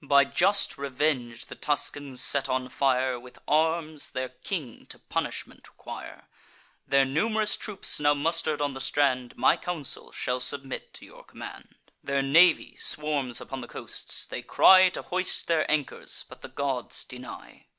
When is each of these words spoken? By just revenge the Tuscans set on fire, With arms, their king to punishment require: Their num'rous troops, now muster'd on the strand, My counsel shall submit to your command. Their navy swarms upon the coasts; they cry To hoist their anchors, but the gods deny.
By 0.00 0.24
just 0.24 0.78
revenge 0.78 1.44
the 1.48 1.54
Tuscans 1.54 2.22
set 2.22 2.48
on 2.48 2.70
fire, 2.70 3.20
With 3.20 3.38
arms, 3.46 4.12
their 4.12 4.30
king 4.30 4.86
to 4.86 4.98
punishment 4.98 5.68
require: 5.68 6.28
Their 6.88 7.04
num'rous 7.04 7.58
troops, 7.58 8.00
now 8.00 8.14
muster'd 8.14 8.62
on 8.62 8.72
the 8.72 8.80
strand, 8.80 9.36
My 9.36 9.58
counsel 9.58 10.10
shall 10.10 10.40
submit 10.40 10.94
to 10.94 11.04
your 11.04 11.24
command. 11.24 11.74
Their 12.02 12.22
navy 12.22 12.74
swarms 12.78 13.38
upon 13.38 13.60
the 13.60 13.68
coasts; 13.68 14.24
they 14.24 14.40
cry 14.40 14.88
To 14.88 15.02
hoist 15.02 15.46
their 15.46 15.70
anchors, 15.70 16.24
but 16.26 16.40
the 16.40 16.48
gods 16.48 17.04
deny. 17.04 17.66